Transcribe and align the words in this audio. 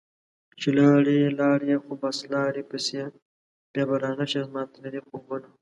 چې 0.59 0.69
لاړي 0.77 1.19
لاړي 1.39 1.73
خو 1.83 1.91
بس 2.01 2.17
لاړي 2.33 2.61
پسي، 2.69 2.97
بیا 3.73 3.83
به 3.89 3.95
رانشي 4.03 4.41
زما 4.47 4.61
تللي 4.73 5.01
خوبه 5.07 5.37